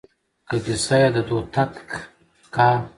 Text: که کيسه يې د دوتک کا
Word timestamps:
که 0.49 0.57
کيسه 0.65 0.95
يې 1.01 1.09
د 1.15 1.17
دوتک 1.27 1.73
کا 2.55 2.67